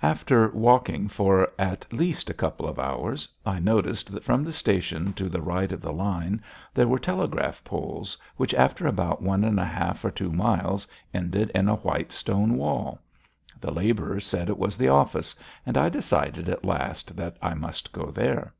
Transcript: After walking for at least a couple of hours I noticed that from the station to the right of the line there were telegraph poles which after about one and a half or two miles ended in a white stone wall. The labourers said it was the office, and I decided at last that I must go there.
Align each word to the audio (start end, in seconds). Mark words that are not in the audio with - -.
After 0.00 0.46
walking 0.50 1.08
for 1.08 1.48
at 1.58 1.92
least 1.92 2.30
a 2.30 2.34
couple 2.34 2.68
of 2.68 2.78
hours 2.78 3.28
I 3.44 3.58
noticed 3.58 4.12
that 4.12 4.22
from 4.22 4.44
the 4.44 4.52
station 4.52 5.12
to 5.14 5.28
the 5.28 5.40
right 5.42 5.72
of 5.72 5.80
the 5.80 5.92
line 5.92 6.40
there 6.72 6.86
were 6.86 7.00
telegraph 7.00 7.64
poles 7.64 8.16
which 8.36 8.54
after 8.54 8.86
about 8.86 9.22
one 9.24 9.42
and 9.42 9.58
a 9.58 9.64
half 9.64 10.04
or 10.04 10.12
two 10.12 10.30
miles 10.30 10.86
ended 11.12 11.50
in 11.52 11.68
a 11.68 11.74
white 11.74 12.12
stone 12.12 12.54
wall. 12.56 13.00
The 13.60 13.72
labourers 13.74 14.24
said 14.24 14.48
it 14.48 14.56
was 14.56 14.76
the 14.76 14.88
office, 14.88 15.34
and 15.66 15.76
I 15.76 15.88
decided 15.88 16.48
at 16.48 16.64
last 16.64 17.16
that 17.16 17.36
I 17.42 17.54
must 17.54 17.90
go 17.90 18.12
there. 18.12 18.54